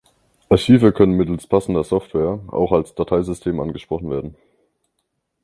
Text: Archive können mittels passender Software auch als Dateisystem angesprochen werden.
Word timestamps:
Archive 0.49 0.93
können 0.93 1.13
mittels 1.15 1.45
passender 1.45 1.83
Software 1.83 2.39
auch 2.47 2.71
als 2.71 2.95
Dateisystem 2.95 3.59
angesprochen 3.59 4.09
werden. 4.09 4.35